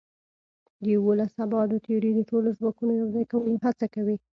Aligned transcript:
د 0.83 0.85
یوولس 0.95 1.33
ابعادو 1.45 1.83
تیوري 1.85 2.11
د 2.15 2.21
ټولو 2.29 2.49
ځواکونو 2.59 2.91
یوځای 3.01 3.25
کولو 3.31 3.63
هڅه 3.65 3.85
کوي. 3.95 4.17